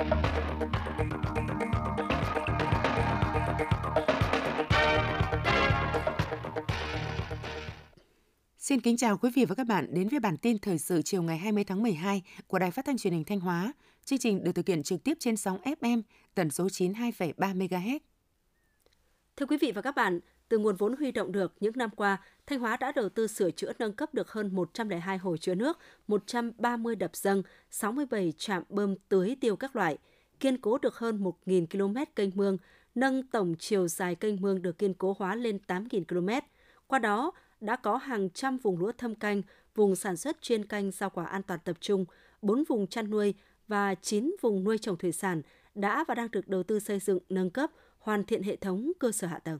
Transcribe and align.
Xin 0.00 0.06
kính 8.80 8.96
chào 8.96 9.18
quý 9.18 9.30
vị 9.34 9.44
và 9.44 9.54
các 9.54 9.66
bạn 9.66 9.94
đến 9.94 10.08
với 10.08 10.20
bản 10.20 10.36
tin 10.36 10.58
thời 10.58 10.78
sự 10.78 11.02
chiều 11.02 11.22
ngày 11.22 11.38
20 11.38 11.64
tháng 11.64 11.82
12 11.82 12.22
của 12.46 12.58
Đài 12.58 12.70
Phát 12.70 12.84
thanh 12.84 12.98
Truyền 12.98 13.12
hình 13.12 13.24
Thanh 13.24 13.40
Hóa. 13.40 13.72
Chương 14.04 14.18
trình 14.18 14.44
được 14.44 14.52
thực 14.52 14.68
hiện 14.68 14.82
trực 14.82 15.04
tiếp 15.04 15.16
trên 15.20 15.36
sóng 15.36 15.58
FM 15.62 16.02
tần 16.34 16.50
số 16.50 16.66
92,3 16.66 17.34
MHz. 17.58 17.98
Thưa 19.36 19.46
quý 19.46 19.56
vị 19.60 19.72
và 19.72 19.82
các 19.82 19.94
bạn, 19.96 20.20
từ 20.50 20.58
nguồn 20.58 20.76
vốn 20.76 20.96
huy 20.96 21.12
động 21.12 21.32
được 21.32 21.52
những 21.60 21.72
năm 21.76 21.90
qua, 21.96 22.18
Thanh 22.46 22.60
Hóa 22.60 22.76
đã 22.76 22.92
đầu 22.92 23.08
tư 23.08 23.26
sửa 23.26 23.50
chữa 23.50 23.72
nâng 23.78 23.92
cấp 23.92 24.14
được 24.14 24.32
hơn 24.32 24.54
102 24.54 25.18
hồ 25.18 25.36
chứa 25.36 25.54
nước, 25.54 25.78
130 26.08 26.96
đập 26.96 27.16
dâng, 27.16 27.42
67 27.70 28.32
trạm 28.38 28.62
bơm 28.68 28.94
tưới 29.08 29.36
tiêu 29.40 29.56
các 29.56 29.76
loại, 29.76 29.98
kiên 30.40 30.60
cố 30.60 30.78
được 30.78 30.96
hơn 30.96 31.24
1.000 31.46 31.66
km 31.66 32.12
kênh 32.16 32.30
mương, 32.34 32.58
nâng 32.94 33.22
tổng 33.22 33.54
chiều 33.58 33.88
dài 33.88 34.14
kênh 34.14 34.40
mương 34.40 34.62
được 34.62 34.78
kiên 34.78 34.94
cố 34.94 35.16
hóa 35.18 35.34
lên 35.34 35.58
8.000 35.66 36.04
km. 36.04 36.46
Qua 36.86 36.98
đó, 36.98 37.32
đã 37.60 37.76
có 37.76 37.96
hàng 37.96 38.30
trăm 38.30 38.58
vùng 38.58 38.78
lúa 38.78 38.92
thâm 38.92 39.14
canh, 39.14 39.42
vùng 39.74 39.96
sản 39.96 40.16
xuất 40.16 40.42
chuyên 40.42 40.64
canh 40.64 40.90
rau 40.90 41.10
quả 41.10 41.24
an 41.24 41.42
toàn 41.42 41.60
tập 41.64 41.76
trung, 41.80 42.04
4 42.42 42.64
vùng 42.68 42.86
chăn 42.86 43.10
nuôi 43.10 43.34
và 43.68 43.94
9 43.94 44.36
vùng 44.40 44.64
nuôi 44.64 44.78
trồng 44.78 44.96
thủy 44.96 45.12
sản 45.12 45.42
đã 45.74 46.04
và 46.08 46.14
đang 46.14 46.30
được 46.30 46.48
đầu 46.48 46.62
tư 46.62 46.80
xây 46.80 46.98
dựng, 46.98 47.18
nâng 47.28 47.50
cấp, 47.50 47.70
hoàn 47.98 48.24
thiện 48.24 48.42
hệ 48.42 48.56
thống 48.56 48.92
cơ 48.98 49.12
sở 49.12 49.26
hạ 49.26 49.38
tầng. 49.38 49.58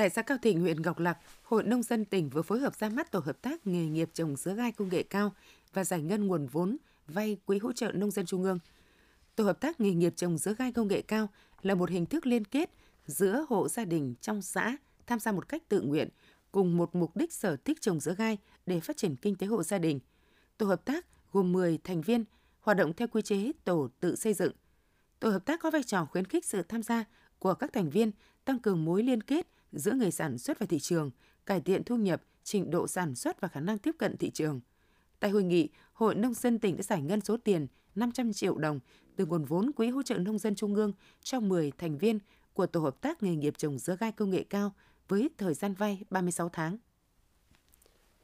Tại 0.00 0.10
xã 0.10 0.22
Cao 0.22 0.38
Thịnh, 0.42 0.60
huyện 0.60 0.82
Ngọc 0.82 0.98
Lặc, 0.98 1.18
Hội 1.42 1.62
Nông 1.62 1.82
dân 1.82 2.04
tỉnh 2.04 2.28
vừa 2.28 2.42
phối 2.42 2.60
hợp 2.60 2.76
ra 2.76 2.88
mắt 2.88 3.12
tổ 3.12 3.18
hợp 3.18 3.42
tác 3.42 3.66
nghề 3.66 3.86
nghiệp 3.86 4.10
trồng 4.12 4.36
dứa 4.36 4.54
gai 4.54 4.72
công 4.72 4.88
nghệ 4.88 5.02
cao 5.02 5.32
và 5.72 5.84
giải 5.84 6.02
ngân 6.02 6.26
nguồn 6.26 6.46
vốn 6.46 6.76
vay 7.08 7.36
quỹ 7.46 7.58
hỗ 7.58 7.72
trợ 7.72 7.92
nông 7.92 8.10
dân 8.10 8.26
trung 8.26 8.42
ương. 8.42 8.58
Tổ 9.36 9.44
hợp 9.44 9.60
tác 9.60 9.80
nghề 9.80 9.90
nghiệp 9.90 10.12
trồng 10.16 10.38
dứa 10.38 10.54
gai 10.58 10.72
công 10.72 10.88
nghệ 10.88 11.02
cao 11.02 11.28
là 11.62 11.74
một 11.74 11.90
hình 11.90 12.06
thức 12.06 12.26
liên 12.26 12.44
kết 12.44 12.70
giữa 13.06 13.46
hộ 13.48 13.68
gia 13.68 13.84
đình 13.84 14.14
trong 14.20 14.42
xã 14.42 14.76
tham 15.06 15.18
gia 15.20 15.32
một 15.32 15.48
cách 15.48 15.62
tự 15.68 15.80
nguyện 15.80 16.08
cùng 16.52 16.76
một 16.76 16.94
mục 16.94 17.16
đích 17.16 17.32
sở 17.32 17.56
thích 17.56 17.80
trồng 17.80 18.00
dứa 18.00 18.14
gai 18.14 18.38
để 18.66 18.80
phát 18.80 18.96
triển 18.96 19.16
kinh 19.16 19.34
tế 19.34 19.46
hộ 19.46 19.62
gia 19.62 19.78
đình. 19.78 20.00
Tổ 20.58 20.66
hợp 20.66 20.84
tác 20.84 21.06
gồm 21.32 21.52
10 21.52 21.78
thành 21.84 22.00
viên, 22.00 22.24
hoạt 22.60 22.76
động 22.76 22.92
theo 22.92 23.08
quy 23.08 23.22
chế 23.22 23.52
tổ 23.64 23.88
tự 24.00 24.16
xây 24.16 24.34
dựng. 24.34 24.52
Tổ 25.20 25.30
hợp 25.30 25.44
tác 25.44 25.60
có 25.60 25.70
vai 25.70 25.82
trò 25.82 26.04
khuyến 26.04 26.24
khích 26.24 26.44
sự 26.44 26.62
tham 26.62 26.82
gia 26.82 27.04
của 27.38 27.54
các 27.54 27.72
thành 27.72 27.90
viên, 27.90 28.10
tăng 28.44 28.58
cường 28.58 28.84
mối 28.84 29.02
liên 29.02 29.22
kết 29.22 29.46
giữa 29.72 29.92
người 29.92 30.10
sản 30.10 30.38
xuất 30.38 30.58
và 30.58 30.66
thị 30.66 30.78
trường, 30.78 31.10
cải 31.46 31.60
thiện 31.60 31.84
thu 31.84 31.96
nhập, 31.96 32.22
trình 32.44 32.70
độ 32.70 32.86
sản 32.88 33.14
xuất 33.14 33.40
và 33.40 33.48
khả 33.48 33.60
năng 33.60 33.78
tiếp 33.78 33.94
cận 33.98 34.16
thị 34.16 34.30
trường. 34.30 34.60
Tại 35.20 35.30
hội 35.30 35.42
nghị, 35.42 35.68
Hội 35.92 36.14
Nông 36.14 36.34
dân 36.34 36.58
tỉnh 36.58 36.76
đã 36.76 36.82
giải 36.82 37.02
ngân 37.02 37.20
số 37.20 37.36
tiền 37.36 37.66
500 37.94 38.32
triệu 38.32 38.58
đồng 38.58 38.80
từ 39.16 39.26
nguồn 39.26 39.44
vốn 39.44 39.72
Quỹ 39.72 39.88
hỗ 39.88 40.02
trợ 40.02 40.18
nông 40.18 40.38
dân 40.38 40.54
trung 40.54 40.74
ương 40.74 40.92
cho 41.22 41.40
10 41.40 41.72
thành 41.78 41.98
viên 41.98 42.18
của 42.52 42.66
Tổ 42.66 42.80
hợp 42.80 43.00
tác 43.00 43.22
nghề 43.22 43.36
nghiệp 43.36 43.58
trồng 43.58 43.78
dưa 43.78 43.96
gai 44.00 44.12
công 44.12 44.30
nghệ 44.30 44.44
cao 44.50 44.72
với 45.08 45.30
thời 45.38 45.54
gian 45.54 45.74
vay 45.74 46.02
36 46.10 46.48
tháng. 46.48 46.78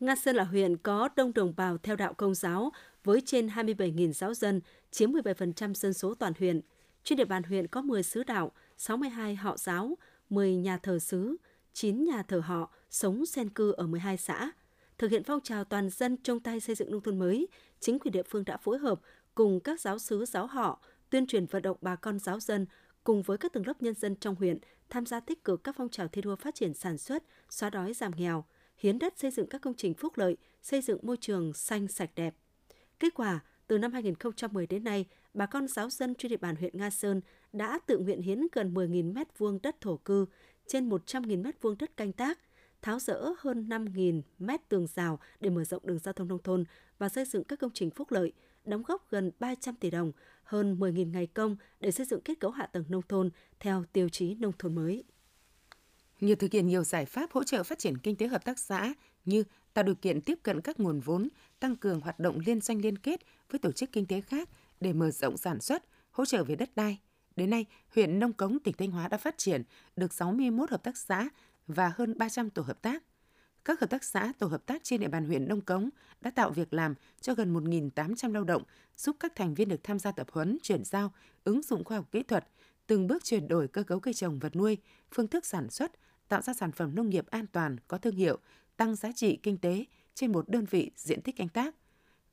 Nga 0.01 0.17
Sơn 0.17 0.37
là 0.37 0.45
huyện 0.45 0.77
có 0.77 1.09
đông 1.17 1.35
đồng 1.35 1.53
bào 1.57 1.79
theo 1.79 1.97
đạo 1.97 2.15
Công 2.15 2.35
giáo 2.35 2.73
với 3.05 3.21
trên 3.27 3.47
27.000 3.47 4.13
giáo 4.13 4.35
dân, 4.35 4.61
chiếm 4.91 5.13
17% 5.13 5.75
dân 5.75 5.93
số 5.93 6.15
toàn 6.15 6.33
huyện. 6.39 6.61
Trên 7.05 7.19
địa 7.19 7.25
bàn 7.25 7.43
huyện 7.43 7.67
có 7.67 7.83
10 7.83 8.03
sứ 8.03 8.23
đạo, 8.23 8.53
62 8.77 9.37
họ 9.37 9.57
giáo, 9.57 9.97
10 10.31 10.57
nhà 10.57 10.79
thờ 10.79 10.99
xứ, 10.99 11.37
9 11.73 12.05
nhà 12.05 12.23
thờ 12.23 12.39
họ 12.45 12.73
sống 12.91 13.27
xen 13.27 13.51
cư 13.51 13.73
ở 13.73 13.87
12 13.87 14.17
xã. 14.17 14.51
Thực 14.99 15.11
hiện 15.11 15.25
phong 15.25 15.41
trào 15.41 15.65
toàn 15.65 15.91
dân 15.91 16.17
chung 16.23 16.41
tay 16.41 16.61
xây 16.61 16.75
dựng 16.75 16.91
nông 16.91 17.01
thôn 17.01 17.19
mới, 17.19 17.49
chính 17.81 17.99
quyền 17.99 18.13
địa 18.13 18.23
phương 18.23 18.45
đã 18.45 18.57
phối 18.57 18.79
hợp 18.79 19.01
cùng 19.35 19.61
các 19.61 19.81
giáo 19.81 19.99
sứ 19.99 20.25
giáo 20.25 20.47
họ 20.47 20.81
tuyên 21.11 21.27
truyền 21.27 21.47
vận 21.47 21.63
động 21.63 21.77
bà 21.81 21.97
con 21.97 22.19
giáo 22.19 22.41
dân 22.41 22.67
cùng 23.05 23.23
với 23.23 23.39
các 23.39 23.53
tầng 23.53 23.67
lớp 23.67 23.83
nhân 23.83 23.95
dân 23.95 24.17
trong 24.17 24.35
huyện 24.35 24.59
tham 24.91 25.07
gia 25.07 25.21
tích 25.21 25.45
cực 25.45 25.65
các 25.65 25.75
phong 25.79 25.89
trào 25.89 26.09
thi 26.09 26.23
đua 26.23 26.37
phát 26.37 26.55
triển 26.55 26.75
sản 26.75 26.99
xuất, 26.99 27.23
xóa 27.51 27.71
đói 27.71 27.93
giảm 27.95 28.13
nghèo, 28.17 28.45
hiến 28.79 28.99
đất 28.99 29.19
xây 29.19 29.31
dựng 29.31 29.47
các 29.49 29.61
công 29.61 29.75
trình 29.75 29.95
phúc 29.95 30.19
lợi, 30.19 30.37
xây 30.63 30.81
dựng 30.81 30.99
môi 31.03 31.17
trường 31.17 31.53
xanh 31.53 31.89
sạch 31.89 32.11
đẹp. 32.15 32.35
Kết 33.01 33.15
quả, 33.15 33.41
từ 33.67 33.79
năm 33.79 33.93
2010 33.93 34.67
đến 34.67 34.85
nay, 34.85 35.07
bà 35.37 35.47
con 35.47 35.69
giáo 35.69 35.91
dân 35.91 36.15
trên 36.15 36.31
địa 36.31 36.37
bàn 36.37 36.57
huyện 36.57 36.79
Nga 36.79 36.91
Sơn 36.91 37.21
đã 37.53 37.79
tự 37.87 37.99
nguyện 37.99 38.23
hiến 38.23 38.47
gần 38.53 38.75
10.000 38.75 39.15
m2 39.15 39.59
đất 39.63 39.81
thổ 39.81 39.97
cư, 39.97 40.27
trên 40.67 40.89
100.000 40.89 41.43
m2 41.43 41.77
đất 41.79 41.97
canh 41.97 42.13
tác, 42.13 42.39
tháo 42.83 42.99
rỡ 42.99 43.33
hơn 43.39 43.69
5.000 43.69 44.23
mét 44.39 44.69
tường 44.69 44.87
rào 44.95 45.19
để 45.41 45.51
mở 45.51 45.65
rộng 45.65 45.87
đường 45.87 45.99
giao 45.99 46.13
thông 46.13 46.29
nông 46.29 46.43
thôn 46.43 46.65
và 46.99 47.09
xây 47.09 47.25
dựng 47.25 47.45
các 47.45 47.59
công 47.59 47.71
trình 47.75 47.91
phúc 47.91 48.13
lợi, 48.13 48.33
đóng 48.65 48.83
góp 48.83 49.11
gần 49.11 49.31
300 49.41 49.75
tỷ 49.75 49.91
đồng, 49.91 50.13
hơn 50.43 50.77
10.000 50.79 51.11
ngày 51.11 51.27
công 51.27 51.57
để 51.81 51.91
xây 51.91 52.07
dựng 52.07 52.21
kết 52.21 52.41
cấu 52.41 52.51
hạ 52.51 52.67
tầng 52.67 52.85
nông 52.89 53.03
thôn 53.09 53.31
theo 53.61 53.85
tiêu 53.93 54.09
chí 54.09 54.35
nông 54.35 54.53
thôn 54.59 54.75
mới. 54.75 55.05
Như 56.21 56.35
thực 56.35 56.53
hiện 56.53 56.67
nhiều 56.67 56.85
giải 56.85 57.05
pháp 57.05 57.33
hỗ 57.33 57.45
trợ 57.45 57.63
phát 57.63 57.79
triển 57.79 57.99
kinh 57.99 58.17
tế 58.17 58.27
hợp 58.27 58.45
tác 58.45 58.59
xã 58.59 58.95
như 59.25 59.45
tạo 59.75 59.85
điều 59.85 59.95
kiện 59.95 60.21
tiếp 60.21 60.39
cận 60.43 60.61
các 60.61 60.81
nguồn 60.81 61.01
vốn, 61.01 61.29
tăng 61.61 61.77
cường 61.77 62.01
hoạt 62.01 62.21
động 62.21 62.39
liên 62.47 62.61
doanh 62.61 62.81
liên 62.81 62.99
kết 62.99 63.21
với 63.51 63.59
tổ 63.59 63.73
chức 63.73 63.93
kinh 63.93 64.07
tế 64.07 64.21
khác 64.21 64.49
để 64.81 64.93
mở 64.93 65.11
rộng 65.11 65.37
sản 65.37 65.61
xuất, 65.61 65.85
hỗ 66.11 66.25
trợ 66.25 66.45
về 66.45 66.57
đất 66.57 66.71
đai. 66.77 67.01
Đến 67.37 67.51
nay, 67.51 67.67
huyện 67.95 68.19
Nông 68.19 68.33
Cống, 68.33 68.59
tỉnh 68.59 68.75
Thanh 68.79 68.91
Hóa 68.91 69.09
đã 69.09 69.19
phát 69.19 69.39
triển 69.39 69.63
được 69.97 70.13
61 70.13 70.71
hợp 70.71 70.83
tác 70.83 70.97
xã 70.97 71.29
và 71.67 71.93
hơn 71.97 72.19
300 72.19 72.51
tổ 72.51 72.63
hợp 72.63 72.83
tác. 72.83 73.03
Các 73.65 73.81
hợp 73.81 73.91
tác 73.91 74.05
xã, 74.05 74.33
tổ 74.39 74.47
hợp 74.47 74.67
tác 74.67 74.85
trên 74.85 75.01
địa 75.01 75.09
bàn 75.09 75.25
huyện 75.25 75.49
Nông 75.49 75.61
Cống 75.61 75.91
đã 76.21 76.31
tạo 76.31 76.51
việc 76.51 76.75
làm 76.75 76.95
cho 77.21 77.35
gần 77.35 77.55
1.800 77.55 78.33
lao 78.33 78.45
động, 78.45 78.63
giúp 78.97 79.17
các 79.21 79.33
thành 79.35 79.55
viên 79.55 79.69
được 79.69 79.81
tham 79.83 79.99
gia 79.99 80.13
tập 80.13 80.27
huấn, 80.33 80.59
chuyển 80.63 80.85
giao, 80.85 81.13
ứng 81.45 81.63
dụng 81.63 81.85
khoa 81.85 81.97
học 81.97 82.09
kỹ 82.13 82.23
thuật, 82.23 82.49
từng 82.87 83.07
bước 83.07 83.25
chuyển 83.25 83.49
đổi 83.49 83.69
cơ 83.69 83.83
cấu 83.83 84.01
cây 84.01 84.15
trồng 84.15 84.39
vật 84.39 84.57
nuôi, 84.57 84.79
phương 85.15 85.29
thức 85.29 85.47
sản 85.47 85.71
xuất, 85.71 85.93
tạo 86.29 86.43
ra 86.43 86.55
sản 86.55 86.73
phẩm 86.73 86.95
nông 86.95 87.11
nghiệp 87.11 87.27
an 87.31 87.47
toàn, 87.47 87.77
có 87.89 87.99
thương 87.99 88.17
hiệu, 88.17 88.39
tăng 88.77 88.97
giá 88.97 89.13
trị 89.13 89.39
kinh 89.43 89.59
tế 89.59 89.85
trên 90.15 90.33
một 90.33 90.49
đơn 90.49 90.65
vị 90.65 90.91
diện 90.97 91.23
tích 91.23 91.37
canh 91.37 91.49
tác. 91.49 91.75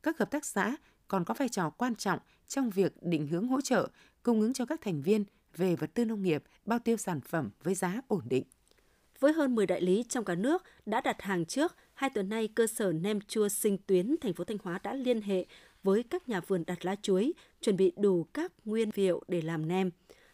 Các 0.03 0.19
hợp 0.19 0.31
tác 0.31 0.45
xã 0.45 0.75
còn 1.13 1.25
có 1.25 1.33
vai 1.33 1.49
trò 1.49 1.69
quan 1.69 1.95
trọng 1.95 2.19
trong 2.47 2.69
việc 2.69 2.93
định 3.01 3.27
hướng 3.27 3.47
hỗ 3.47 3.61
trợ, 3.61 3.87
cung 4.23 4.41
ứng 4.41 4.53
cho 4.53 4.65
các 4.65 4.81
thành 4.81 5.01
viên 5.01 5.23
về 5.55 5.75
vật 5.75 5.89
tư 5.93 6.05
nông 6.05 6.23
nghiệp, 6.23 6.43
bao 6.65 6.79
tiêu 6.79 6.97
sản 6.97 7.21
phẩm 7.21 7.49
với 7.63 7.75
giá 7.75 8.01
ổn 8.07 8.21
định. 8.25 8.43
Với 9.19 9.33
hơn 9.33 9.55
10 9.55 9.65
đại 9.65 9.81
lý 9.81 10.03
trong 10.09 10.25
cả 10.25 10.35
nước 10.35 10.63
đã 10.85 11.01
đặt 11.01 11.21
hàng 11.21 11.45
trước, 11.45 11.75
hai 11.93 12.09
tuần 12.09 12.29
nay 12.29 12.47
cơ 12.47 12.67
sở 12.67 12.93
nem 12.93 13.21
chua 13.21 13.47
sinh 13.47 13.77
tuyến 13.77 14.15
thành 14.21 14.33
phố 14.33 14.43
Thanh 14.43 14.57
Hóa 14.63 14.79
đã 14.83 14.93
liên 14.93 15.21
hệ 15.21 15.45
với 15.83 16.03
các 16.03 16.29
nhà 16.29 16.41
vườn 16.47 16.63
đặt 16.67 16.85
lá 16.85 16.95
chuối, 17.01 17.33
chuẩn 17.61 17.77
bị 17.77 17.91
đủ 17.97 18.23
các 18.33 18.51
nguyên 18.65 18.89
liệu 18.95 19.23
để 19.27 19.41
làm 19.41 19.67
nem. 19.67 19.91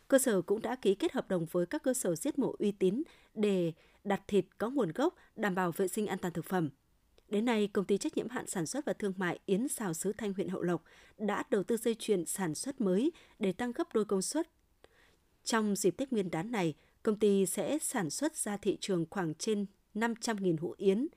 Cơ 0.07 0.19
sở 0.19 0.41
cũng 0.41 0.61
đã 0.61 0.75
ký 0.75 0.95
kết 0.95 1.11
hợp 1.11 1.29
đồng 1.29 1.45
với 1.51 1.65
các 1.65 1.83
cơ 1.83 1.93
sở 1.93 2.15
giết 2.15 2.39
mổ 2.39 2.55
uy 2.59 2.71
tín 2.71 3.03
để 3.33 3.73
đặt 4.03 4.21
thịt 4.27 4.45
có 4.57 4.69
nguồn 4.69 4.91
gốc, 4.91 5.15
đảm 5.35 5.55
bảo 5.55 5.71
vệ 5.71 5.87
sinh 5.87 6.07
an 6.07 6.19
toàn 6.19 6.33
thực 6.33 6.45
phẩm. 6.45 6.69
Đến 7.29 7.45
nay, 7.45 7.69
công 7.73 7.85
ty 7.85 7.97
trách 7.97 8.17
nhiệm 8.17 8.29
hạn 8.29 8.47
sản 8.47 8.65
xuất 8.65 8.85
và 8.85 8.93
thương 8.93 9.13
mại 9.17 9.39
Yến 9.45 9.67
Xào 9.67 9.93
Sứ 9.93 10.13
Thanh 10.13 10.33
huyện 10.33 10.49
Hậu 10.49 10.61
Lộc 10.61 10.83
đã 11.17 11.43
đầu 11.49 11.63
tư 11.63 11.77
dây 11.77 11.95
chuyền 11.99 12.25
sản 12.25 12.55
xuất 12.55 12.81
mới 12.81 13.11
để 13.39 13.51
tăng 13.51 13.71
gấp 13.71 13.93
đôi 13.93 14.05
công 14.05 14.21
suất. 14.21 14.49
Trong 15.43 15.75
dịp 15.75 15.97
Tết 15.97 16.11
Nguyên 16.11 16.31
đán 16.31 16.51
này, 16.51 16.73
công 17.03 17.19
ty 17.19 17.45
sẽ 17.45 17.79
sản 17.81 18.09
xuất 18.09 18.35
ra 18.35 18.57
thị 18.57 18.77
trường 18.81 19.05
khoảng 19.09 19.33
trên 19.33 19.65
500.000 19.95 20.57
hũ 20.59 20.75
yến. 20.77 21.07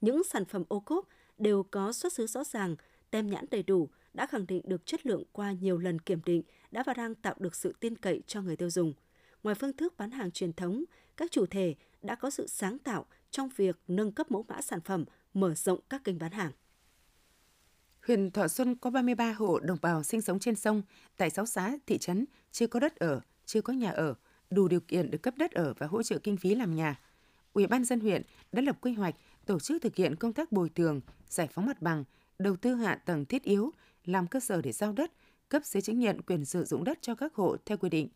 Những 0.00 0.24
sản 0.24 0.44
phẩm 0.44 0.64
ô 0.68 0.80
cốp 0.80 1.08
đều 1.38 1.62
có 1.62 1.92
xuất 1.92 2.12
xứ 2.12 2.26
rõ 2.26 2.44
ràng, 2.44 2.76
tem 3.10 3.30
nhãn 3.30 3.44
đầy 3.50 3.62
đủ, 3.62 3.88
đã 4.14 4.26
khẳng 4.26 4.46
định 4.46 4.62
được 4.64 4.86
chất 4.86 5.06
lượng 5.06 5.24
qua 5.32 5.52
nhiều 5.52 5.78
lần 5.78 5.98
kiểm 5.98 6.20
định, 6.24 6.42
đã 6.70 6.82
và 6.86 6.94
đang 6.94 7.14
tạo 7.14 7.34
được 7.38 7.54
sự 7.54 7.74
tin 7.80 7.96
cậy 7.96 8.22
cho 8.26 8.42
người 8.42 8.56
tiêu 8.56 8.70
dùng. 8.70 8.94
Ngoài 9.42 9.54
phương 9.54 9.76
thức 9.76 9.94
bán 9.96 10.10
hàng 10.10 10.30
truyền 10.30 10.52
thống, 10.52 10.84
các 11.16 11.30
chủ 11.30 11.46
thể 11.46 11.74
đã 12.02 12.14
có 12.14 12.30
sự 12.30 12.46
sáng 12.46 12.78
tạo 12.78 13.06
trong 13.30 13.48
việc 13.56 13.78
nâng 13.88 14.12
cấp 14.12 14.30
mẫu 14.30 14.44
mã 14.48 14.60
sản 14.60 14.80
phẩm, 14.80 15.04
mở 15.34 15.54
rộng 15.54 15.80
các 15.90 16.04
kênh 16.04 16.18
bán 16.18 16.32
hàng. 16.32 16.52
Huyện 18.06 18.30
Thọ 18.30 18.48
Xuân 18.48 18.74
có 18.74 18.90
33 18.90 19.32
hộ 19.32 19.60
đồng 19.60 19.78
bào 19.82 20.02
sinh 20.02 20.20
sống 20.20 20.38
trên 20.38 20.56
sông, 20.56 20.82
tại 21.16 21.30
6 21.30 21.46
xã, 21.46 21.72
thị 21.86 21.98
trấn, 21.98 22.24
chưa 22.52 22.66
có 22.66 22.80
đất 22.80 22.96
ở, 22.96 23.20
chưa 23.46 23.60
có 23.60 23.72
nhà 23.72 23.90
ở, 23.90 24.14
đủ 24.50 24.68
điều 24.68 24.80
kiện 24.80 25.10
được 25.10 25.22
cấp 25.22 25.34
đất 25.36 25.52
ở 25.52 25.74
và 25.78 25.86
hỗ 25.86 26.02
trợ 26.02 26.18
kinh 26.18 26.36
phí 26.36 26.54
làm 26.54 26.76
nhà. 26.76 27.00
Ủy 27.52 27.66
ban 27.66 27.84
dân 27.84 28.00
huyện 28.00 28.22
đã 28.52 28.62
lập 28.62 28.78
quy 28.80 28.92
hoạch, 28.92 29.14
tổ 29.46 29.60
chức 29.60 29.82
thực 29.82 29.96
hiện 29.96 30.16
công 30.16 30.32
tác 30.32 30.52
bồi 30.52 30.68
thường, 30.68 31.00
giải 31.28 31.48
phóng 31.52 31.66
mặt 31.66 31.82
bằng, 31.82 32.04
đầu 32.38 32.56
tư 32.56 32.74
hạ 32.74 32.94
tầng 32.94 33.24
thiết 33.24 33.42
yếu, 33.42 33.70
làm 34.04 34.26
cơ 34.26 34.40
sở 34.40 34.62
để 34.62 34.72
giao 34.72 34.92
đất, 34.92 35.12
cấp 35.48 35.64
giấy 35.64 35.82
chứng 35.82 35.98
nhận 35.98 36.22
quyền 36.22 36.44
sử 36.44 36.64
dụng 36.64 36.84
đất 36.84 36.98
cho 37.00 37.14
các 37.14 37.34
hộ 37.34 37.56
theo 37.66 37.78
quy 37.78 37.88
định. 37.88 38.08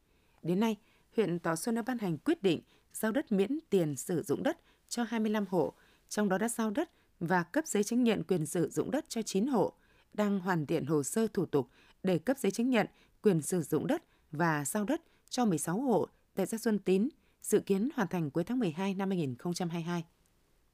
Đến 0.43 0.61
nay, 0.61 0.77
huyện 1.17 1.39
Tò 1.39 1.57
Xuân 1.57 1.75
đã 1.75 1.83
ban 1.83 1.99
hành 1.99 2.19
quyết 2.19 2.43
định 2.43 2.61
giao 2.93 3.13
đất 3.13 3.33
miễn 3.33 3.59
tiền 3.71 3.97
sử 3.97 4.23
dụng 4.23 4.43
đất 4.43 4.59
cho 4.89 5.03
25 5.03 5.45
hộ, 5.49 5.73
trong 6.09 6.29
đó 6.29 6.39
đã 6.39 6.49
giao 6.49 6.71
đất 6.71 6.91
và 7.21 7.43
cấp 7.43 7.67
giấy 7.67 7.85
chứng 7.85 8.05
nhận 8.05 8.23
quyền 8.23 8.47
sử 8.47 8.69
dụng 8.69 8.91
đất 8.91 9.05
cho 9.09 9.23
9 9.23 9.47
hộ, 9.47 9.73
đang 10.15 10.41
hoàn 10.41 10.67
thiện 10.67 10.87
hồ 10.87 11.03
sơ 11.03 11.27
thủ 11.27 11.47
tục 11.47 11.69
để 12.03 12.19
cấp 12.19 12.39
giấy 12.39 12.53
chứng 12.53 12.71
nhận 12.71 12.87
quyền 13.23 13.43
sử 13.43 13.63
dụng 13.63 13.87
đất 13.87 14.03
và 14.33 14.65
giao 14.65 14.85
đất 14.85 15.03
cho 15.29 15.45
16 15.45 15.81
hộ 15.81 16.09
tại 16.35 16.47
xã 16.47 16.59
Xuân 16.59 16.79
Tín, 16.79 17.09
dự 17.43 17.61
kiến 17.61 17.89
hoàn 17.95 18.09
thành 18.09 18.31
cuối 18.31 18.45
tháng 18.45 18.59
12 18.59 18.95
năm 18.95 19.11
2022. 19.11 20.05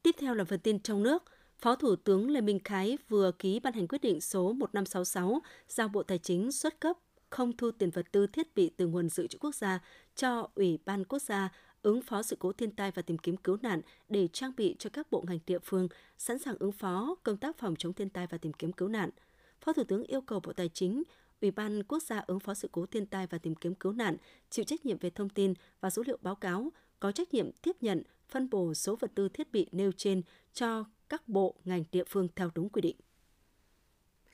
Tiếp 0.03 0.15
theo 0.19 0.35
là 0.35 0.45
phần 0.45 0.61
tin 0.61 0.81
trong 0.81 1.03
nước. 1.03 1.23
Phó 1.59 1.77
Thủ 1.77 1.97
tướng 1.97 2.31
Lê 2.31 2.41
Minh 2.41 2.59
Khái 2.65 2.99
vừa 3.09 3.33
ký 3.33 3.61
ban 3.61 3.73
hành 3.73 3.89
quyết 3.89 4.01
định 4.03 4.21
số 4.21 4.53
1566 4.53 5.43
giao 5.69 5.89
Bộ 5.89 6.03
Tài 6.03 6.19
chính 6.19 6.53
xuất 6.53 6.81
cấp 6.81 6.97
không 7.31 7.57
thu 7.57 7.71
tiền 7.71 7.91
vật 7.91 8.07
tư 8.13 8.27
thiết 8.27 8.55
bị 8.55 8.71
từ 8.77 8.87
nguồn 8.87 9.09
dự 9.09 9.27
trữ 9.27 9.39
quốc 9.39 9.55
gia 9.55 9.81
cho 10.17 10.49
Ủy 10.55 10.79
ban 10.85 11.05
Quốc 11.05 11.23
gia 11.23 11.49
ứng 11.83 12.03
phó 12.03 12.23
sự 12.23 12.37
cố 12.39 12.53
thiên 12.53 12.71
tai 12.71 12.91
và 12.91 13.03
tìm 13.03 13.19
kiếm 13.19 13.37
cứu 13.37 13.57
nạn 13.63 13.81
để 14.09 14.29
trang 14.29 14.53
bị 14.57 14.77
cho 14.79 14.91
các 14.91 15.11
bộ 15.11 15.25
ngành 15.27 15.39
địa 15.47 15.59
phương 15.59 15.89
sẵn 16.19 16.39
sàng 16.39 16.57
ứng 16.59 16.73
phó 16.73 17.15
công 17.23 17.37
tác 17.37 17.59
phòng 17.59 17.77
chống 17.77 17.93
thiên 17.93 18.09
tai 18.09 18.27
và 18.27 18.39
tìm 18.39 18.53
kiếm 18.53 18.73
cứu 18.73 18.89
nạn. 18.89 19.11
Phó 19.61 19.73
Thủ 19.73 19.85
tướng 19.85 20.05
yêu 20.05 20.21
cầu 20.21 20.41
Bộ 20.41 20.53
Tài 20.53 20.69
chính, 20.69 21.03
Ủy 21.41 21.51
ban 21.51 21.83
Quốc 21.83 22.03
gia 22.03 22.19
ứng 22.19 22.41
phó 22.41 22.55
sự 22.55 22.69
cố 22.73 22.87
thiên 22.87 23.07
tai 23.07 23.27
và 23.27 23.39
tìm 23.39 23.55
kiếm 23.55 23.75
cứu 23.75 23.93
nạn 23.93 24.17
chịu 24.51 24.65
trách 24.65 24.87
nhiệm 24.87 24.99
về 24.99 25.11
thông 25.11 25.29
tin 25.29 25.55
và 25.81 25.91
số 25.91 26.03
liệu 26.07 26.19
báo 26.23 26.35
cáo, 26.35 26.73
có 27.01 27.13
trách 27.13 27.35
nhiệm 27.35 27.53
tiếp 27.53 27.77
nhận, 27.81 28.03
phân 28.29 28.51
bổ 28.51 28.75
số 28.75 28.97
vật 28.97 29.11
tư 29.15 29.29
thiết 29.29 29.53
bị 29.53 29.67
nêu 29.73 29.93
trên 29.93 30.23
cho 30.53 30.85
các 31.09 31.29
bộ 31.29 31.55
ngành 31.65 31.85
địa 31.93 32.05
phương 32.09 32.29
theo 32.37 32.51
đúng 32.55 32.69
quy 32.69 32.81
định. 32.81 32.97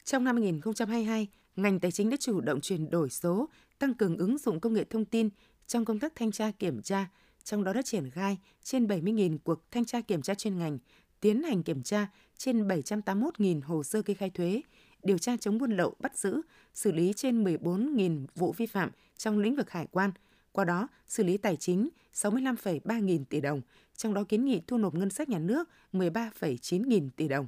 Trong 0.05 0.25
năm 0.25 0.37
2022, 0.37 1.29
ngành 1.57 1.81
tài 1.81 1.93
chính 1.93 2.11
đã 2.11 2.17
chủ 2.21 2.41
động 2.41 2.61
chuyển 2.61 2.91
đổi 2.91 3.11
số, 3.11 3.49
tăng 3.79 3.95
cường 3.95 4.17
ứng 4.17 4.39
dụng 4.39 4.61
công 4.61 4.75
nghệ 4.75 4.85
thông 4.85 5.05
tin 5.05 5.29
trong 5.67 5.85
công 5.85 5.99
tác 5.99 6.13
thanh 6.15 6.33
tra 6.33 6.51
kiểm 6.51 6.83
tra, 6.83 7.09
trong 7.49 7.65
đó 7.65 7.73
đã 7.73 7.83
triển 7.83 8.11
khai 8.11 8.39
trên 8.63 8.87
70.000 8.87 9.39
cuộc 9.45 9.71
thanh 9.71 9.85
tra 9.85 10.01
kiểm 10.01 10.23
tra 10.23 10.35
chuyên 10.35 10.59
ngành, 10.59 10.79
tiến 11.21 11.43
hành 11.43 11.63
kiểm 11.63 11.83
tra 11.83 12.07
trên 12.37 12.69
781.000 12.69 13.61
hồ 13.65 13.83
sơ 13.83 14.03
kê 14.03 14.15
khai 14.15 14.31
thuế, 14.31 14.63
điều 15.03 15.19
tra 15.19 15.37
chống 15.37 15.59
buôn 15.59 15.71
lậu 15.71 15.95
bắt 15.99 16.17
giữ, 16.17 16.41
xử 16.75 16.93
lý 16.93 17.13
trên 17.17 17.45
14.000 17.45 18.27
vụ 18.35 18.53
vi 18.53 18.67
phạm 18.67 18.91
trong 19.17 19.39
lĩnh 19.39 19.57
vực 19.57 19.71
hải 19.71 19.87
quan. 19.91 20.11
Qua 20.53 20.65
đó, 20.65 20.89
xử 21.07 21.25
lý 21.25 21.37
tài 21.37 21.57
chính 21.57 21.89
65,3 22.15 23.01
nghìn 23.01 23.25
tỷ 23.25 23.41
đồng, 23.41 23.61
trong 23.97 24.15
đó 24.15 24.25
kiến 24.29 24.45
nghị 24.45 24.61
thu 24.67 24.79
nộp 24.79 24.95
ngân 24.95 25.11
sách 25.11 25.29
nhà 25.29 25.39
nước 25.39 25.69
13,9 25.93 26.87
nghìn 26.87 27.11
tỷ 27.11 27.29
đồng. 27.29 27.47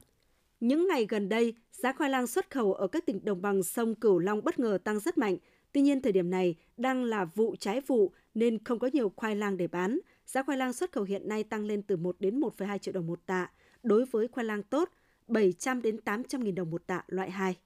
Những 0.60 0.88
ngày 0.88 1.06
gần 1.08 1.28
đây, 1.28 1.54
giá 1.72 1.92
khoai 1.92 2.10
lang 2.10 2.26
xuất 2.26 2.50
khẩu 2.50 2.72
ở 2.74 2.86
các 2.86 3.06
tỉnh 3.06 3.24
đồng 3.24 3.42
bằng 3.42 3.62
sông 3.62 3.94
Cửu 3.94 4.18
Long 4.18 4.44
bất 4.44 4.58
ngờ 4.58 4.78
tăng 4.84 5.00
rất 5.00 5.18
mạnh. 5.18 5.36
Tuy 5.72 5.80
nhiên, 5.80 6.02
thời 6.02 6.12
điểm 6.12 6.30
này 6.30 6.54
đang 6.76 7.04
là 7.04 7.24
vụ 7.24 7.56
trái 7.56 7.80
vụ 7.80 8.12
nên 8.34 8.64
không 8.64 8.78
có 8.78 8.90
nhiều 8.92 9.12
khoai 9.16 9.36
lang 9.36 9.56
để 9.56 9.66
bán. 9.66 9.98
Giá 10.26 10.42
khoai 10.42 10.58
lang 10.58 10.72
xuất 10.72 10.92
khẩu 10.92 11.04
hiện 11.04 11.28
nay 11.28 11.44
tăng 11.44 11.64
lên 11.64 11.82
từ 11.82 11.96
1 11.96 12.16
đến 12.18 12.40
1,2 12.40 12.78
triệu 12.78 12.94
đồng 12.94 13.06
một 13.06 13.20
tạ. 13.26 13.50
Đối 13.82 14.04
với 14.04 14.28
khoai 14.28 14.44
lang 14.44 14.62
tốt, 14.62 14.90
700 15.28 15.82
đến 15.82 15.98
800 16.00 16.44
nghìn 16.44 16.54
đồng 16.54 16.70
một 16.70 16.86
tạ 16.86 17.04
loại 17.06 17.30
2. 17.30 17.56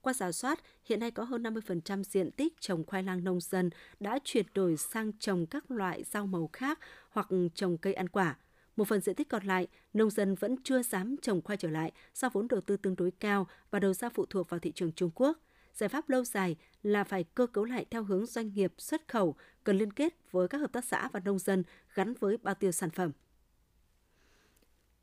Qua 0.00 0.12
giả 0.12 0.32
soát, 0.32 0.60
hiện 0.84 1.00
nay 1.00 1.10
có 1.10 1.24
hơn 1.24 1.42
50% 1.42 2.02
diện 2.02 2.30
tích 2.30 2.60
trồng 2.60 2.84
khoai 2.86 3.02
lang 3.02 3.24
nông 3.24 3.40
dân 3.40 3.70
đã 4.00 4.18
chuyển 4.24 4.46
đổi 4.54 4.76
sang 4.76 5.12
trồng 5.18 5.46
các 5.46 5.70
loại 5.70 6.04
rau 6.04 6.26
màu 6.26 6.50
khác 6.52 6.78
hoặc 7.10 7.28
trồng 7.54 7.78
cây 7.78 7.94
ăn 7.94 8.08
quả. 8.08 8.36
Một 8.76 8.88
phần 8.88 9.00
diện 9.00 9.14
tích 9.14 9.28
còn 9.28 9.44
lại, 9.44 9.68
nông 9.92 10.10
dân 10.10 10.34
vẫn 10.34 10.56
chưa 10.64 10.82
dám 10.82 11.16
trồng 11.22 11.42
khoai 11.42 11.56
trở 11.56 11.70
lại 11.70 11.92
do 12.14 12.28
vốn 12.28 12.48
đầu 12.48 12.60
tư 12.60 12.76
tương 12.76 12.96
đối 12.96 13.10
cao 13.10 13.46
và 13.70 13.78
đầu 13.78 13.94
ra 13.94 14.08
phụ 14.08 14.26
thuộc 14.26 14.50
vào 14.50 14.60
thị 14.60 14.72
trường 14.72 14.92
Trung 14.92 15.10
Quốc. 15.14 15.38
Giải 15.74 15.88
pháp 15.88 16.08
lâu 16.08 16.24
dài 16.24 16.56
là 16.82 17.04
phải 17.04 17.24
cơ 17.24 17.46
cấu 17.46 17.64
lại 17.64 17.86
theo 17.90 18.04
hướng 18.04 18.26
doanh 18.26 18.52
nghiệp 18.54 18.74
xuất 18.78 19.08
khẩu, 19.08 19.34
cần 19.64 19.78
liên 19.78 19.92
kết 19.92 20.14
với 20.30 20.48
các 20.48 20.58
hợp 20.58 20.72
tác 20.72 20.84
xã 20.84 21.08
và 21.12 21.20
nông 21.20 21.38
dân 21.38 21.62
gắn 21.94 22.14
với 22.20 22.36
bao 22.42 22.54
tiêu 22.54 22.72
sản 22.72 22.90
phẩm. 22.90 23.10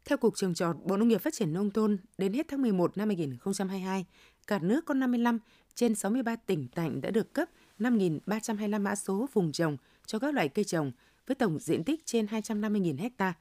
Theo 0.06 0.18
Cục 0.18 0.36
Trồng 0.36 0.54
trọt, 0.54 0.76
Bộ 0.86 0.98
Nông 0.98 1.08
nghiệp 1.08 1.22
Phát 1.22 1.34
triển 1.34 1.54
Nông 1.54 1.72
thôn, 1.72 1.98
đến 2.18 2.34
hết 2.34 2.48
tháng 2.48 2.62
11 2.62 2.98
năm 2.98 3.10
2022, 3.10 4.06
cả 4.48 4.60
nước 4.60 4.86
có 4.86 4.94
55 4.94 5.40
trên 5.76 5.96
63 5.96 6.36
tỉnh 6.36 6.68
thành 6.76 7.02
đã 7.02 7.12
được 7.12 7.34
cấp 7.34 7.50
5.325 7.80 8.82
mã 8.82 8.96
số 8.96 9.30
vùng 9.34 9.52
trồng 9.52 9.78
cho 10.06 10.20
các 10.20 10.34
loại 10.34 10.50
cây 10.50 10.66
trồng 10.66 10.92
với 11.28 11.36
tổng 11.36 11.60
diện 11.60 11.84
tích 11.84 12.06
trên 12.06 12.26
250.000 12.26 13.10
ha. 13.18 13.34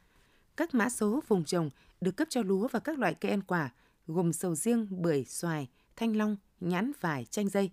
Các 0.56 0.74
mã 0.74 0.88
số 0.88 1.20
vùng 1.28 1.44
trồng 1.44 1.70
được 2.00 2.16
cấp 2.16 2.28
cho 2.30 2.42
lúa 2.42 2.68
và 2.68 2.78
các 2.80 2.98
loại 2.98 3.14
cây 3.14 3.30
ăn 3.30 3.42
quả 3.42 3.70
gồm 4.06 4.32
sầu 4.32 4.54
riêng, 4.54 4.86
bưởi, 4.90 5.24
xoài, 5.24 5.68
thanh 5.96 6.16
long, 6.16 6.36
nhãn, 6.60 6.92
vải, 7.00 7.24
chanh 7.24 7.48
dây. 7.48 7.70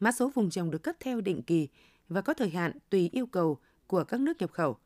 Mã 0.00 0.12
số 0.12 0.30
vùng 0.34 0.50
trồng 0.50 0.70
được 0.70 0.82
cấp 0.82 0.96
theo 1.00 1.20
định 1.20 1.42
kỳ 1.42 1.68
và 2.08 2.20
có 2.20 2.34
thời 2.34 2.50
hạn 2.50 2.72
tùy 2.90 3.10
yêu 3.12 3.26
cầu 3.26 3.58
của 3.86 4.04
các 4.04 4.20
nước 4.20 4.38
nhập 4.38 4.52
khẩu. 4.52 4.76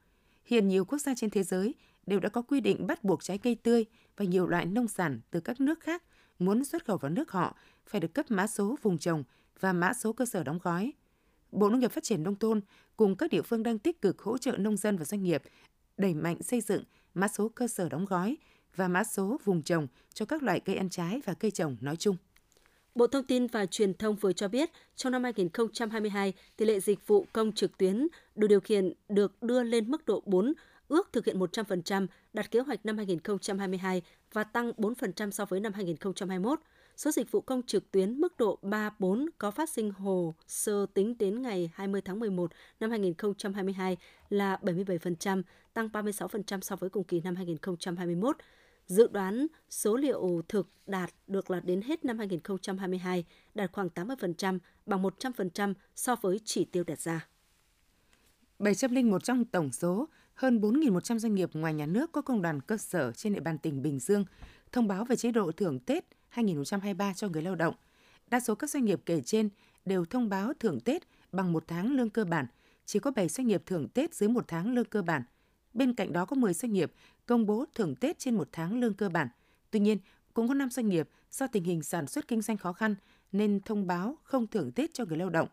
Hiện 0.44 0.68
nhiều 0.68 0.84
quốc 0.84 0.98
gia 0.98 1.14
trên 1.14 1.30
thế 1.30 1.42
giới 1.42 1.74
đều 2.06 2.20
đã 2.20 2.28
có 2.28 2.42
quy 2.42 2.60
định 2.60 2.86
bắt 2.86 3.04
buộc 3.04 3.22
trái 3.22 3.38
cây 3.38 3.54
tươi 3.54 3.84
và 4.16 4.24
nhiều 4.24 4.46
loại 4.46 4.66
nông 4.66 4.88
sản 4.88 5.20
từ 5.30 5.40
các 5.40 5.60
nước 5.60 5.80
khác 5.80 6.02
muốn 6.38 6.64
xuất 6.64 6.84
khẩu 6.84 6.96
vào 6.96 7.10
nước 7.10 7.32
họ 7.32 7.56
phải 7.86 8.00
được 8.00 8.14
cấp 8.14 8.26
mã 8.28 8.46
số 8.46 8.76
vùng 8.82 8.98
trồng 8.98 9.24
và 9.60 9.72
mã 9.72 9.92
số 9.94 10.12
cơ 10.12 10.26
sở 10.26 10.44
đóng 10.44 10.58
gói. 10.62 10.92
Bộ 11.52 11.70
Nông 11.70 11.80
nghiệp 11.80 11.92
Phát 11.92 12.04
triển 12.04 12.22
Nông 12.22 12.36
thôn 12.36 12.60
cùng 12.96 13.16
các 13.16 13.30
địa 13.30 13.42
phương 13.42 13.62
đang 13.62 13.78
tích 13.78 14.02
cực 14.02 14.22
hỗ 14.22 14.38
trợ 14.38 14.56
nông 14.56 14.76
dân 14.76 14.96
và 14.96 15.04
doanh 15.04 15.22
nghiệp 15.22 15.42
đẩy 15.96 16.14
mạnh 16.14 16.42
xây 16.42 16.60
dựng 16.60 16.84
mã 17.14 17.28
số 17.28 17.48
cơ 17.48 17.68
sở 17.68 17.88
đóng 17.88 18.04
gói 18.04 18.36
và 18.76 18.88
mã 18.88 19.04
số 19.04 19.40
vùng 19.44 19.62
trồng 19.62 19.86
cho 20.14 20.24
các 20.24 20.42
loại 20.42 20.60
cây 20.60 20.76
ăn 20.76 20.88
trái 20.88 21.20
và 21.24 21.34
cây 21.34 21.50
trồng 21.50 21.76
nói 21.80 21.96
chung. 21.96 22.16
Bộ 22.94 23.06
Thông 23.06 23.24
tin 23.24 23.46
và 23.46 23.66
Truyền 23.66 23.94
thông 23.94 24.16
vừa 24.16 24.32
cho 24.32 24.48
biết, 24.48 24.70
trong 24.96 25.12
năm 25.12 25.24
2022, 25.24 26.32
tỷ 26.56 26.64
lệ 26.64 26.80
dịch 26.80 27.06
vụ 27.06 27.26
công 27.32 27.52
trực 27.52 27.78
tuyến 27.78 28.06
đủ 28.34 28.46
điều 28.46 28.60
kiện 28.60 28.92
được 29.08 29.42
đưa 29.42 29.62
lên 29.62 29.90
mức 29.90 30.06
độ 30.06 30.22
4, 30.26 30.52
ước 30.88 31.08
thực 31.12 31.26
hiện 31.26 31.38
100%, 31.38 32.06
đạt 32.32 32.50
kế 32.50 32.60
hoạch 32.60 32.86
năm 32.86 32.96
2022 32.96 34.02
và 34.32 34.44
tăng 34.44 34.72
4% 34.76 35.30
so 35.30 35.44
với 35.44 35.60
năm 35.60 35.72
2021. 35.72 36.60
Số 36.96 37.10
dịch 37.10 37.30
vụ 37.30 37.40
công 37.40 37.62
trực 37.62 37.90
tuyến 37.90 38.20
mức 38.20 38.36
độ 38.36 38.58
3-4 38.62 39.26
có 39.38 39.50
phát 39.50 39.70
sinh 39.70 39.90
hồ 39.90 40.34
sơ 40.46 40.86
tính 40.94 41.18
đến 41.18 41.42
ngày 41.42 41.70
20 41.74 42.00
tháng 42.00 42.20
11 42.20 42.52
năm 42.80 42.90
2022 42.90 43.96
là 44.28 44.58
77%, 44.62 45.42
tăng 45.74 45.88
36% 45.88 46.60
so 46.60 46.76
với 46.76 46.90
cùng 46.90 47.04
kỳ 47.04 47.20
năm 47.20 47.36
2021. 47.36 48.36
Dự 48.90 49.08
đoán 49.08 49.46
số 49.68 49.96
liệu 49.96 50.42
thực 50.48 50.68
đạt 50.86 51.10
được 51.26 51.50
là 51.50 51.60
đến 51.60 51.82
hết 51.82 52.04
năm 52.04 52.18
2022 52.18 53.24
đạt 53.54 53.72
khoảng 53.72 53.88
80%, 53.94 54.58
bằng 54.86 55.02
100% 55.02 55.74
so 55.96 56.16
với 56.16 56.40
chỉ 56.44 56.64
tiêu 56.64 56.84
đặt 56.84 57.00
ra. 57.00 57.26
701 58.58 59.24
trong 59.24 59.44
tổng 59.44 59.72
số 59.72 60.08
hơn 60.34 60.60
4.100 60.60 61.18
doanh 61.18 61.34
nghiệp 61.34 61.50
ngoài 61.52 61.74
nhà 61.74 61.86
nước 61.86 62.12
có 62.12 62.22
công 62.22 62.42
đoàn 62.42 62.60
cơ 62.60 62.76
sở 62.76 63.12
trên 63.12 63.34
địa 63.34 63.40
bàn 63.40 63.58
tỉnh 63.58 63.82
Bình 63.82 63.98
Dương 63.98 64.24
thông 64.72 64.88
báo 64.88 65.04
về 65.04 65.16
chế 65.16 65.32
độ 65.32 65.52
thưởng 65.52 65.80
Tết 65.80 66.04
2023 66.28 67.12
cho 67.14 67.28
người 67.28 67.42
lao 67.42 67.54
động. 67.54 67.74
Đa 68.30 68.40
số 68.40 68.54
các 68.54 68.70
doanh 68.70 68.84
nghiệp 68.84 69.00
kể 69.06 69.20
trên 69.20 69.48
đều 69.84 70.04
thông 70.04 70.28
báo 70.28 70.52
thưởng 70.60 70.80
Tết 70.80 71.02
bằng 71.32 71.52
một 71.52 71.64
tháng 71.66 71.92
lương 71.92 72.10
cơ 72.10 72.24
bản, 72.24 72.46
chỉ 72.84 72.98
có 72.98 73.10
7 73.10 73.28
doanh 73.28 73.46
nghiệp 73.46 73.62
thưởng 73.66 73.88
Tết 73.88 74.14
dưới 74.14 74.28
một 74.28 74.44
tháng 74.48 74.74
lương 74.74 74.84
cơ 74.84 75.02
bản. 75.02 75.22
Bên 75.74 75.94
cạnh 75.94 76.12
đó 76.12 76.24
có 76.24 76.36
10 76.36 76.54
doanh 76.54 76.72
nghiệp 76.72 76.92
công 77.30 77.46
bố 77.46 77.64
thưởng 77.74 77.94
Tết 77.94 78.18
trên 78.18 78.34
một 78.34 78.48
tháng 78.52 78.80
lương 78.80 78.94
cơ 78.94 79.08
bản. 79.08 79.28
Tuy 79.70 79.80
nhiên, 79.80 79.98
cũng 80.34 80.48
có 80.48 80.54
5 80.54 80.70
doanh 80.70 80.88
nghiệp 80.88 81.08
do 81.30 81.46
tình 81.46 81.64
hình 81.64 81.82
sản 81.82 82.06
xuất 82.06 82.28
kinh 82.28 82.42
doanh 82.42 82.56
khó 82.56 82.72
khăn 82.72 82.94
nên 83.32 83.60
thông 83.60 83.86
báo 83.86 84.18
không 84.22 84.46
thưởng 84.46 84.72
Tết 84.72 84.94
cho 84.94 85.04
người 85.04 85.18
lao 85.18 85.30
động. 85.30 85.48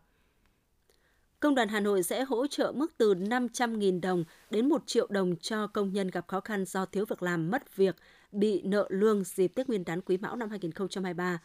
Công 1.40 1.54
đoàn 1.54 1.68
Hà 1.68 1.80
Nội 1.80 2.02
sẽ 2.02 2.24
hỗ 2.24 2.46
trợ 2.46 2.72
mức 2.76 2.92
từ 2.96 3.14
500.000 3.14 4.00
đồng 4.00 4.24
đến 4.50 4.68
1 4.68 4.82
triệu 4.86 5.06
đồng 5.10 5.36
cho 5.36 5.66
công 5.66 5.92
nhân 5.92 6.08
gặp 6.08 6.28
khó 6.28 6.40
khăn 6.40 6.64
do 6.64 6.86
thiếu 6.86 7.04
việc 7.08 7.22
làm, 7.22 7.50
mất 7.50 7.76
việc, 7.76 7.96
bị 8.32 8.62
nợ 8.62 8.86
lương 8.90 9.24
dịp 9.24 9.48
Tết 9.48 9.68
Nguyên 9.68 9.84
đán 9.84 10.00
Quý 10.00 10.16
Mão 10.16 10.36
năm 10.36 10.50
2023. 10.50 11.38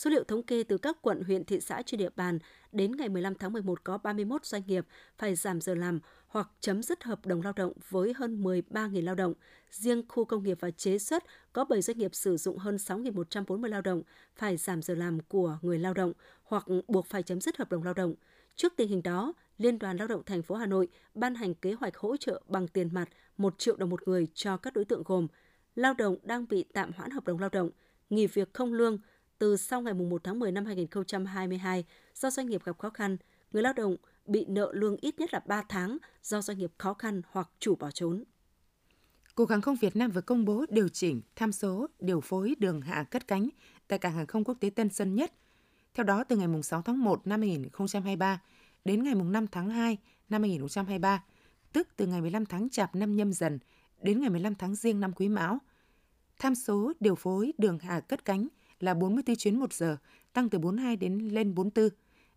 Số 0.00 0.10
liệu 0.10 0.24
thống 0.24 0.42
kê 0.42 0.62
từ 0.62 0.78
các 0.78 1.02
quận, 1.02 1.22
huyện, 1.22 1.44
thị 1.44 1.60
xã 1.60 1.82
trên 1.82 1.98
địa 1.98 2.08
bàn, 2.16 2.38
đến 2.72 2.96
ngày 2.96 3.08
15 3.08 3.34
tháng 3.34 3.52
11 3.52 3.84
có 3.84 3.98
31 3.98 4.44
doanh 4.44 4.62
nghiệp 4.66 4.86
phải 5.18 5.34
giảm 5.34 5.60
giờ 5.60 5.74
làm 5.74 6.00
hoặc 6.26 6.50
chấm 6.60 6.82
dứt 6.82 7.04
hợp 7.04 7.26
đồng 7.26 7.42
lao 7.42 7.52
động 7.52 7.72
với 7.88 8.12
hơn 8.16 8.42
13.000 8.42 9.04
lao 9.04 9.14
động. 9.14 9.34
Riêng 9.70 10.02
khu 10.08 10.24
công 10.24 10.42
nghiệp 10.42 10.58
và 10.60 10.70
chế 10.70 10.98
xuất 10.98 11.24
có 11.52 11.64
7 11.64 11.82
doanh 11.82 11.98
nghiệp 11.98 12.14
sử 12.14 12.36
dụng 12.36 12.58
hơn 12.58 12.76
6.140 12.76 13.68
lao 13.68 13.80
động 13.80 14.02
phải 14.36 14.56
giảm 14.56 14.82
giờ 14.82 14.94
làm 14.94 15.20
của 15.20 15.58
người 15.62 15.78
lao 15.78 15.94
động 15.94 16.12
hoặc 16.42 16.64
buộc 16.88 17.06
phải 17.06 17.22
chấm 17.22 17.40
dứt 17.40 17.56
hợp 17.56 17.70
đồng 17.70 17.82
lao 17.82 17.94
động. 17.94 18.14
Trước 18.56 18.72
tình 18.76 18.88
hình 18.88 19.02
đó, 19.02 19.32
Liên 19.58 19.78
đoàn 19.78 19.96
Lao 19.96 20.08
động 20.08 20.22
thành 20.26 20.42
phố 20.42 20.54
Hà 20.54 20.66
Nội 20.66 20.88
ban 21.14 21.34
hành 21.34 21.54
kế 21.54 21.72
hoạch 21.72 21.96
hỗ 21.96 22.16
trợ 22.16 22.42
bằng 22.48 22.68
tiền 22.68 22.88
mặt 22.92 23.08
1 23.36 23.58
triệu 23.58 23.76
đồng 23.76 23.90
một 23.90 24.08
người 24.08 24.26
cho 24.34 24.56
các 24.56 24.72
đối 24.72 24.84
tượng 24.84 25.02
gồm 25.04 25.26
lao 25.74 25.94
động 25.94 26.16
đang 26.22 26.48
bị 26.48 26.64
tạm 26.72 26.92
hoãn 26.92 27.10
hợp 27.10 27.24
đồng 27.24 27.38
lao 27.38 27.50
động, 27.52 27.70
nghỉ 28.10 28.26
việc 28.26 28.54
không 28.54 28.72
lương 28.72 28.98
từ 29.40 29.56
sau 29.56 29.80
ngày 29.80 29.94
1 29.94 30.24
tháng 30.24 30.38
10 30.38 30.52
năm 30.52 30.64
2022 30.64 31.84
do 32.14 32.30
doanh 32.30 32.46
nghiệp 32.46 32.64
gặp 32.64 32.78
khó 32.78 32.90
khăn, 32.90 33.16
người 33.52 33.62
lao 33.62 33.72
động 33.72 33.96
bị 34.26 34.44
nợ 34.48 34.72
lương 34.74 34.96
ít 35.00 35.20
nhất 35.20 35.32
là 35.32 35.40
3 35.46 35.62
tháng 35.68 35.98
do 36.22 36.42
doanh 36.42 36.58
nghiệp 36.58 36.72
khó 36.78 36.94
khăn 36.94 37.22
hoặc 37.30 37.50
chủ 37.58 37.76
bỏ 37.76 37.90
trốn. 37.90 38.24
Cục 39.34 39.50
Hàng 39.50 39.60
không 39.60 39.76
Việt 39.76 39.96
Nam 39.96 40.10
vừa 40.10 40.20
công 40.20 40.44
bố 40.44 40.66
điều 40.68 40.88
chỉnh 40.88 41.22
tham 41.36 41.52
số 41.52 41.86
điều 41.98 42.20
phối 42.20 42.54
đường 42.58 42.80
hạ 42.80 43.04
cất 43.10 43.28
cánh 43.28 43.48
tại 43.88 43.98
cảng 43.98 44.14
hàng 44.14 44.26
không 44.26 44.44
quốc 44.44 44.56
tế 44.60 44.70
Tân 44.70 44.88
Sơn 44.88 45.14
Nhất. 45.14 45.32
Theo 45.94 46.04
đó, 46.04 46.24
từ 46.24 46.36
ngày 46.36 46.48
6 46.62 46.82
tháng 46.82 47.04
1 47.04 47.26
năm 47.26 47.40
2023 47.40 48.42
đến 48.84 49.02
ngày 49.02 49.14
5 49.14 49.46
tháng 49.46 49.68
2 49.68 49.98
năm 50.28 50.42
2023, 50.42 51.24
tức 51.72 51.88
từ 51.96 52.06
ngày 52.06 52.20
15 52.20 52.46
tháng 52.46 52.70
Chạp 52.70 52.94
năm 52.94 53.16
nhâm 53.16 53.32
dần 53.32 53.58
đến 54.02 54.20
ngày 54.20 54.30
15 54.30 54.54
tháng 54.54 54.74
Giêng 54.74 55.00
năm 55.00 55.12
Quý 55.12 55.28
Mão. 55.28 55.58
Tham 56.38 56.54
số 56.54 56.92
điều 57.00 57.14
phối 57.14 57.52
đường 57.58 57.78
hạ 57.78 58.00
cất 58.00 58.24
cánh 58.24 58.48
là 58.80 58.94
44 58.94 59.36
chuyến 59.36 59.60
một 59.60 59.72
giờ, 59.72 59.96
tăng 60.32 60.48
từ 60.48 60.58
42 60.58 60.96
đến 60.96 61.18
lên 61.18 61.54
44 61.54 61.88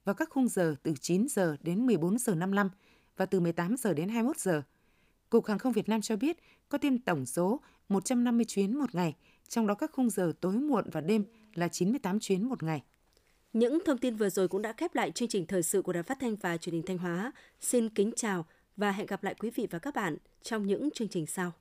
vào 0.05 0.15
các 0.15 0.29
khung 0.29 0.47
giờ 0.47 0.75
từ 0.83 0.93
9 1.01 1.27
giờ 1.29 1.55
đến 1.62 1.85
14 1.85 2.17
giờ 2.17 2.35
55 2.35 2.69
và 3.17 3.25
từ 3.25 3.39
18 3.39 3.77
giờ 3.77 3.93
đến 3.93 4.09
21 4.09 4.38
giờ. 4.38 4.62
Cục 5.29 5.45
Hàng 5.45 5.59
không 5.59 5.73
Việt 5.73 5.89
Nam 5.89 6.01
cho 6.01 6.15
biết 6.15 6.38
có 6.69 6.77
thêm 6.77 6.97
tổng 6.97 7.25
số 7.25 7.59
150 7.89 8.45
chuyến 8.45 8.77
một 8.77 8.95
ngày, 8.95 9.15
trong 9.47 9.67
đó 9.67 9.75
các 9.75 9.91
khung 9.93 10.09
giờ 10.09 10.33
tối 10.41 10.53
muộn 10.53 10.89
và 10.91 11.01
đêm 11.01 11.25
là 11.53 11.67
98 11.67 12.19
chuyến 12.19 12.50
một 12.50 12.63
ngày. 12.63 12.83
Những 13.53 13.79
thông 13.85 13.97
tin 13.97 14.15
vừa 14.15 14.29
rồi 14.29 14.47
cũng 14.47 14.62
đã 14.62 14.73
khép 14.73 14.95
lại 14.95 15.12
chương 15.12 15.27
trình 15.27 15.45
thời 15.45 15.63
sự 15.63 15.81
của 15.81 15.93
Đài 15.93 16.03
Phát 16.03 16.17
thanh 16.19 16.35
và 16.35 16.57
Truyền 16.57 16.73
hình 16.73 16.85
Thanh 16.85 16.97
Hóa. 16.97 17.31
Xin 17.62 17.89
kính 17.89 18.12
chào 18.15 18.45
và 18.77 18.91
hẹn 18.91 19.05
gặp 19.05 19.23
lại 19.23 19.35
quý 19.39 19.50
vị 19.50 19.67
và 19.71 19.79
các 19.79 19.95
bạn 19.95 20.17
trong 20.41 20.67
những 20.67 20.89
chương 20.91 21.07
trình 21.07 21.25
sau. 21.25 21.51